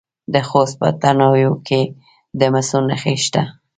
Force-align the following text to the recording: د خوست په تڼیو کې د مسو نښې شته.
د 0.33 0.35
خوست 0.47 0.75
په 0.81 0.87
تڼیو 1.01 1.53
کې 1.67 1.81
د 2.39 2.41
مسو 2.53 2.79
نښې 2.89 3.15
شته. 3.25 3.43